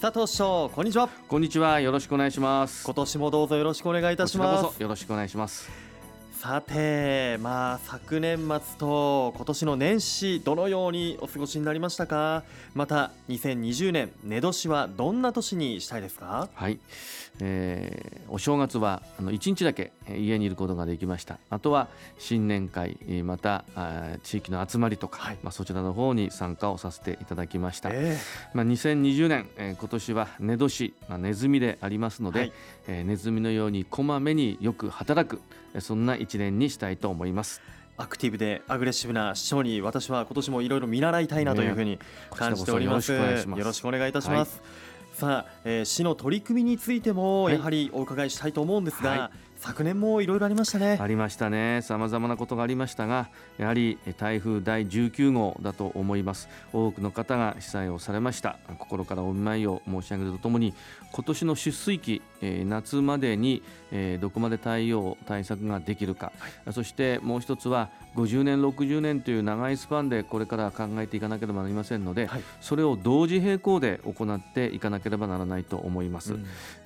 [0.00, 1.10] 佐藤師匠こんにちは。
[1.28, 1.78] こんにちは。
[1.78, 2.86] よろしくお願いします。
[2.86, 4.82] 今年もどうぞよろしくお願いいたします。
[4.82, 5.89] よろしくお願いします
[6.40, 12.44] さてまあ昨年末と今年の年始どのようにお過ごしになりましたか？
[12.74, 16.48] また2020年寝年はどんな年にしたいですか？
[16.54, 16.78] はい、
[17.40, 21.38] えー、お正月はあの1日だけ家にいることができました。
[21.50, 21.88] あとは
[22.18, 23.66] 新年会また
[24.22, 32.52] 地域の集まりとか、はい、まあ、そちらの方に参加をさせていただきました、えー、まあ、2020年、えー、今年は寝年、まあ、ネズミでありますので、はい、
[32.88, 35.42] えー、ネズミのようにこまめによく働く
[35.78, 37.60] そんな一年にしたいと思います。
[37.96, 41.98] アクティブでアグレッシブな市長に私は今年もいろいろ見習いたいなというふうに
[42.30, 44.64] 感じております、ね、よろしくお願いいたします、は
[45.14, 50.96] い、さあ、えー、市の取り組みについてもやはりお伺いしたいと思うんですが、はい昨年もいろいろありましたね。
[50.98, 51.82] ありましたね。
[51.82, 53.28] さまざまなことがありましたが
[53.58, 56.48] やはり台風第19号だと思います。
[56.72, 58.58] 多くの方が被災をされました。
[58.78, 60.72] 心からお見舞いを申し上げるとともに
[61.12, 76.34] 今年の出水期、えー、夏までに、えー、どこまで対応対策ができるか、はい、そしてもう一つは50年60年という長いスパンでこれから考えていかなければなりませんので、はい、それを同時並行で行っていかなければならないと思います、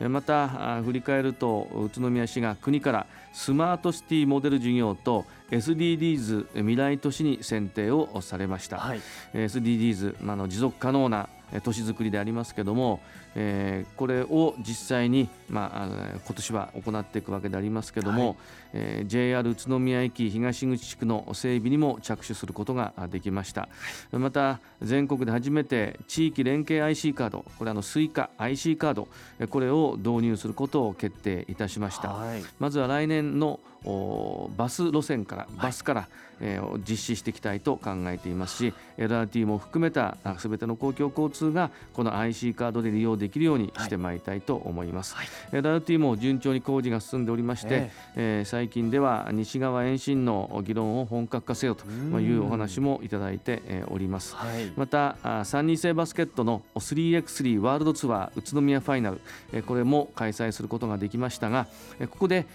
[0.00, 9.00] うん、また振り返ると宇都宮市が国からスマートシティモデル事業と SDGs 未来都市に選定をされました、はい、
[9.34, 11.28] SDGs、まあ、の持続可能な
[11.62, 13.00] 都市づくりでありますけども、
[13.34, 15.86] えー、これを実際に、まあ、
[16.24, 18.36] 今年は行っていくわけでありますけども、はい、
[18.74, 23.68] えー、JR 宇都宮駅東口地区の整備にも着手することができました、
[24.12, 29.08] また全国で初めて地域連携 IC カードこれあのスイカ IC カード
[29.48, 33.60] これを導入することを決定いたしました、はい、まずは来年の
[34.56, 51.86] バス路線からバスから、はい、えー、実施していきたいと考えていますし LRT も含めたすべての公共交通がこの IC カードで利用できるようにしてまいりたいと思います、はい、LRT も順調に工事が進んでおりまして、えー、えー、最近では西側延伸の議論を本格化せよと
[52.20, 61.66] いうお話もいただいております、はい、また3人制バスケットの 3x3 ワールドツアー宇都宮ファイナルこれも開催することができましたが
[62.10, 62.46] ここで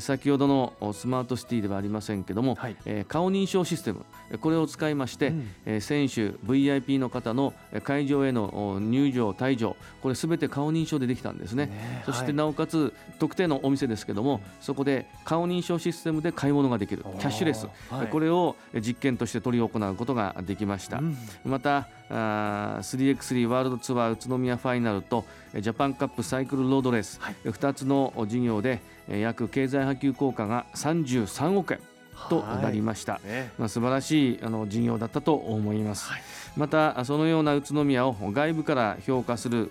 [0.00, 4.04] 先ほどのスマートシティではありませんけども、はい、えー、顔認証システム
[4.40, 7.52] これを使いまして、うん、えー、選手 VIP の方の
[7.84, 25.24] 会場への入場退場これすべて顔認証でできたんですね、ね、そしてなおかつ特定のお店ですけどもそこで顔認証システムで買い物ができるキャッシュレス、はい、これを実験として取り行うことができました、うん、またあ 3x3 ワールドツアー宇都宮ファイナルと
[25.58, 31.80] ジャパンカップサイクルロードレース、はい、2つの事業で約経済波及効果が33億円
[32.28, 36.22] となりました、はいね、まあ、素晴らしいあの事業だったと思います、はい、
[36.56, 39.70] またそのような宇都宮を外部から評価する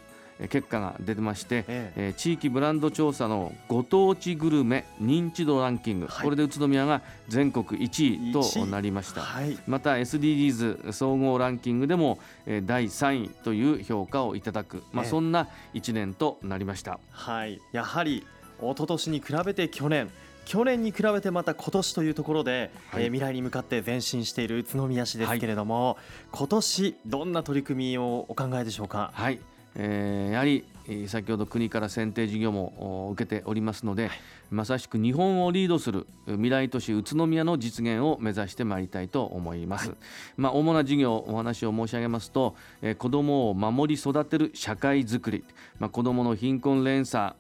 [0.50, 12.20] 結果が出てまして、ええ、地域ブランド調査のご当地グルメ認知度ランキング、はい、これで宇都宮が全国1位となりました、はい、また SDGs 総合ランキングでも
[12.64, 18.26] 第3位という評価をいただく、まあ、そんな1年となりました、はい、やはり
[18.60, 20.10] 一昨年に比べて去年。
[20.44, 25.96] 去年に比べてまた今年というところで、はい、えー、未来に向かって前進している宇都宮市ですけれども、はい、
[26.32, 29.12] 今年どんな取り組みをお考えでしょうか？
[29.14, 29.40] はい
[29.76, 30.66] えー、やはり
[31.08, 34.20] 先ほど国から選定事業も受けておりますので、はい、
[34.52, 39.98] まさしく日本をリードする未来都市宇都宮の実現を目指してまいりたいと思います、はい、
[40.36, 45.46] まあ、主な事業お話を申し上げますと、えー、子どもを守り育てる社会づくり、
[45.80, 47.34] まあ、子どもの貧困連鎖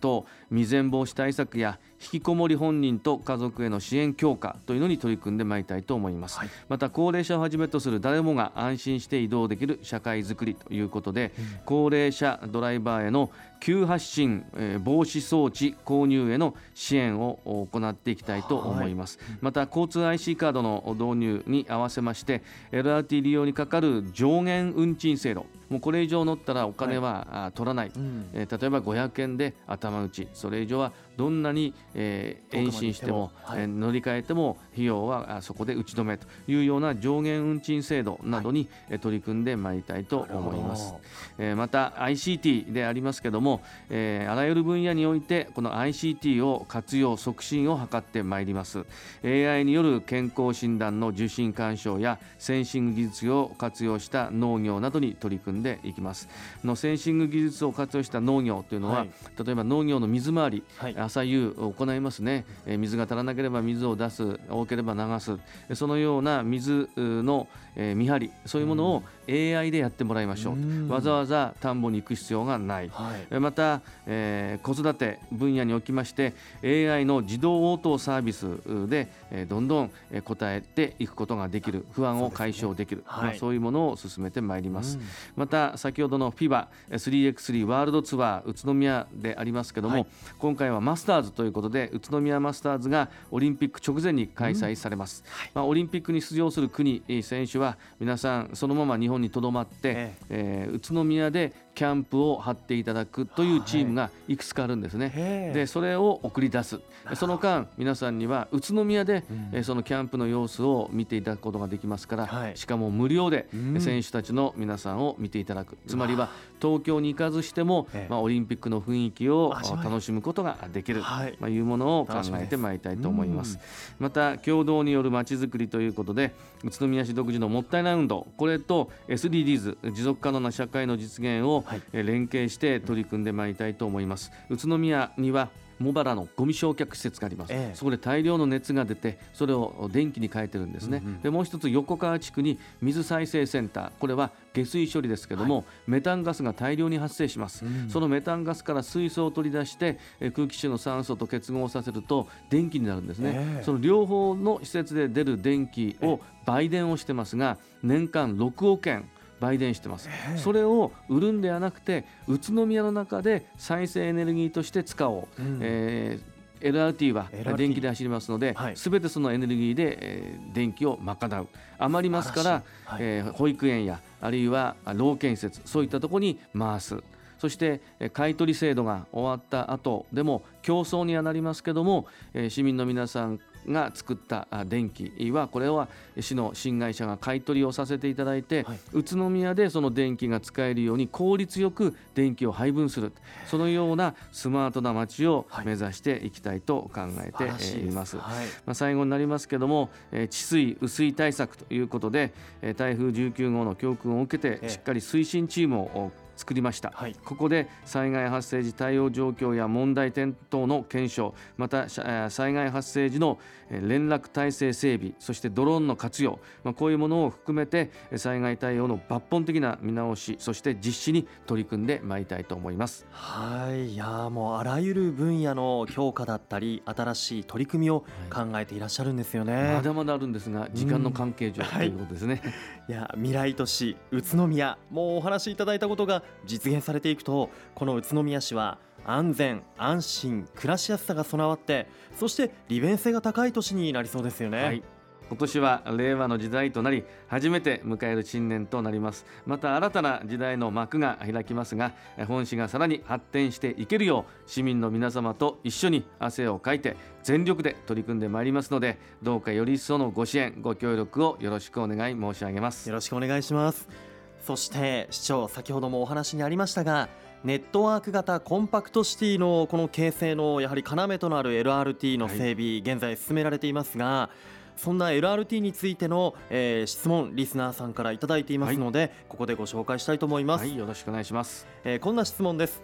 [0.00, 22.42] と未然防止対策や引きこもり本人と家族への支援強化というのに取り組んでまいりたいと思います、はい、また高齢者をはじめとする誰もが安心して移動できる社会づくりということで、うん、高齢者ドライバーへの急発進、えー、防止装置購入への支援を行っていきたいと思います、はい、また交通 IC カードの導入に合わせまして
[22.72, 30.28] LRT 利用にかかる上限運賃制度もうこれ以上乗ったらお金は、はい、取らない、うん、えー、例えば500円で頭打ち。
[30.32, 40.94] それ以上はどんなに、えー、延伸しても、はい、乗り換えても費用はそこで打ち止めというような上限運賃制度などに、はい、取り組んでまいりたいと思います、
[41.38, 48.84] えー、また ICT でありますけども、えー、あらゆる分野においてこの ICT を活用促進を図ってまいります。
[49.24, 55.53] AI による健康診断の受診干渉やセンシング技術を活用した農業などに取り組んで
[55.84, 56.28] いきます。
[56.64, 59.10] のセンシング技術を活用した農業というのは、はい、
[59.44, 60.96] 例えば農業の水回り、はい。
[60.96, 65.38] 朝夕行いますね、え水が足らなければ水を出す多ければ流す。
[65.74, 70.92] そのような水の、え見張りそういうものを AI でやってもらいましょう。
[70.92, 78.46] わざわざ田んぼに行く必要がない、はい、また、えー、子育て分野におきまして AI の自動応答サービス
[78.88, 79.90] で、えー、どんどん
[80.24, 83.20] 答えていくことができる不安を解消できるそう、ね。
[83.20, 84.98] はい、まあ、そういうものを進めてまいります、
[85.36, 90.06] また先ほどの FIBA3x3 ワールドツアー宇都宮でありますけども、はい、
[90.38, 95.24] 今回はマスターズということで宇都宮マスターズがオリンピック直前に開催されます、
[95.54, 100.14] まあ、オリンピックに出場する国選手は皆さんそのまま日本にとどまって、え。
[100.30, 105.52] えー、宇都宮でキャンプを張っていただくというチームがいくつかあるんですね。
[105.54, 106.80] でそれを送り出す。
[107.14, 113.46] その間皆さんには宇都宮で、うん、そのキャンプの様子を見ていただくことができますから、はい、しかも無料で
[113.78, 116.30] 選手たちの皆さんを見ていただく、つまりは
[116.62, 123.58] 東京に行かずしても、まあ、オリンピックの雰囲気を楽しむことができる、はい、まあ、いうものを考えてまいりたいと思います。
[123.98, 126.32] また共同によるまちづくりということで
[126.64, 134.30] 宇都宮市独自のもったいない運動これと SDGs 持続可能な社会の実現を連携して取り組んでまいりたいと思います。
[134.50, 135.50] 宇都宮には
[135.80, 143.90] 茂原のゴミ焼却施設があります、ええ、そこで大量の熱が出てそれを電気に変えてるんですね、うんうん、でもう一つ横川地区に水再生センター。
[143.98, 149.98] これは下水処理ですけども、はい、メタンガスが大量に発生します、うん、そのメタンガスから水素を取り出して
[150.34, 159.08] 空気中の酸素と結合させると電気になるんですね、え、その両方の施設で出る電気を売電をしてますが年間6億円
[159.40, 166.34] 売電してます、それを売るんではなくて宇都宮の中で再生エネルギーとして使おう、うん、えー
[166.64, 171.48] LRT は電気で走りますので、す、べ、てそのエネルギーで、えー、電気を賄う。
[171.78, 177.02] 余りますから、はい、えー、保育園やあるいは老健施設そういったところに回す。
[177.38, 177.82] そして
[178.14, 182.06] 買取制度が終わった後でも競争にはなりますけども
[182.48, 183.38] 市民の皆さん
[183.68, 185.88] が作った電気はこれは
[186.18, 193.12] 市の新会社が買い取りをさせていただいて、はい、宇都宮でその電気が使えるように効率よく電気を配分する
[193.46, 198.16] そのようなスマートな街を目指していきたいと考えています。
[198.18, 199.90] はい、まあ、最後になりますけども
[200.30, 202.32] 治水雨水対策ということで
[202.76, 213.38] 台風19号の教訓を受けてしっかり推進チームを作りました、はい、ここで災害発生時対応状況や問題点等の検証また災害発生時の
[213.70, 223.06] 連絡体制整備そしてドローンの活用、まあ、こういうものを含めて災害対応の抜本的な見直しそして実施に取り組んでまいりたいと思います。
[223.10, 223.94] はい。
[223.94, 228.00] いやもうあらゆる分野の強化だったり新しい取り組みを
[228.30, 232.50] 考えていらっしゃるんですよね、はい、まだまだあるんですが時間の関係上、ということですね、は
[232.88, 241.86] い、いや未来都市宇都宮もうお話しいただいたことが実現されていくとこの宇都宮市は安全安心暮らしやすさが備わって
[242.18, 244.82] そして利便性が高い都市になりそうですよね、はい。
[245.28, 249.24] 今年は令和の時代となり初めて迎える新年となります。
[249.46, 251.92] また新たな時代の幕が開きますが
[252.28, 262.88] 本市がさらに発展していけるよう市民の皆様と一緒に汗をかいて全力で取り組んでまいりますのでどうかより一層のご支援ご協力をよろしくお願い申し上げます。
[262.88, 264.13] よろしくお願いします
[264.44, 267.08] そして市長先ほどもお話にありましたが
[267.44, 274.28] ネットワーク型コンパクトシティのこの形成のやはり要となる LRT の整備、現在進められていますが
[274.76, 282.82] そんな LRT についての、えー、質問リスナーさんからいただいていますので、はい、ここでご紹介したいと思います、はい、よろしくお願いします、えー、こんな質問です。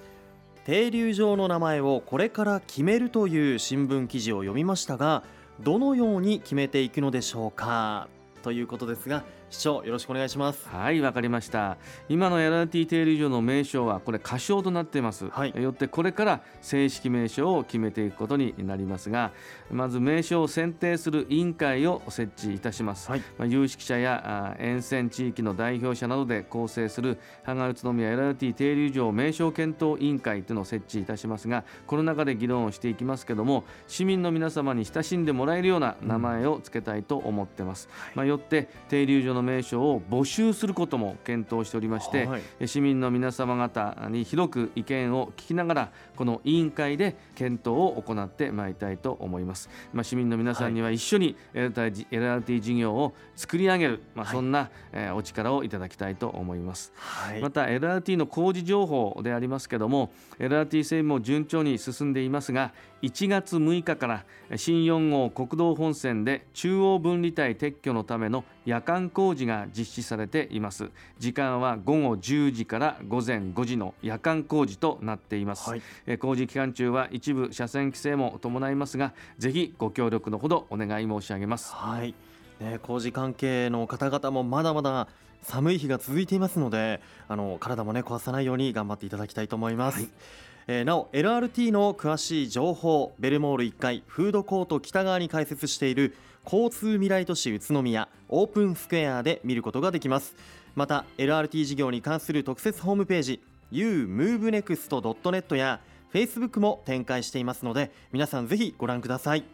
[0.65, 5.25] 停留場の名前をこれから決めるという新聞記事を読みましたが
[5.59, 8.09] どのように決めていくのでしょうか？
[8.43, 10.69] ということですが市長よろしくお願いします。
[10.69, 11.77] はいわかりました。
[12.09, 19.33] 今の LRT 停留所の名称はこれ仮称となっています、はい、よってこれから正式名称を決めていくことになりますが
[19.71, 64.25] まず名称を選定する委員会を設置いたします、はい、まあ、有識者や沿線地域の代表者などで構成する芳賀宇都宮 LRT 停留所名称検討委員会というのを設置いたしますがこの中で議論をしていきますけども市民の皆様に親しんでもらえるような名前を付けたいと思ってます、うん、まあ、よって停留所の名称を募集することも検討しておりまして、はい、市民の皆様方に広く意見を聞きながらこの委員会で検討を行ってまいりたいと思います、まあ、市民の皆さんには一緒に LRT 事業を作り上げる、まあ、そんな、えお力をいただきたいと思います、はい、また LRT の工事情報でありますけども LRT 整備も順調に進んでいますが1月6日から
[64.57, 70.91] 新4号国道本線で中央分離帯撤去のための夜間工事が実施されています。
[71.19, 81.73] 時間は午後10時から午前5時の夜間工事となっています、はい、工事期間中は一部車線規制も伴いますがぜひご協力のほどお願い申し上げます。
[81.75, 82.15] はい。
[82.61, 85.09] ね、工事関係の方々もまだまだ
[85.43, 90.11] 寒い日が続いていますのであの体もね壊さないように頑張っていただきたいと思います、はい、
[90.67, 96.15] なお LRT の詳しい情報ベルモール1階フードコート北側に開設している
[96.45, 100.37] 交通未来都市宇都宮オープンスクエアで見ることができます。
[100.75, 103.41] また LRT 事業に関する特設ホームページ
[103.73, 105.81] umovenext.net や
[106.13, 109.45] Facebook も展開していますので皆さんぜひご覧ください。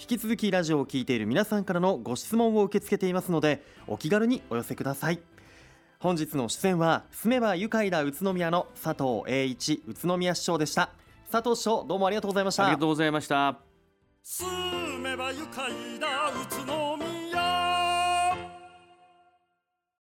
[0.00, 5.20] 引き続きラジオを聴いている皆さんからのご質問を受け付けていますのでお気軽にお寄せください。
[6.00, 10.88] 本日の出演は住めば愉快だ宇都宮の佐藤栄一宇都宮市長でした。
[11.30, 12.64] 佐藤市長どうもありがとうございました。
[12.64, 13.58] ありがとうございました。
[14.22, 14.48] 住
[14.98, 16.89] めば愉快だ宇都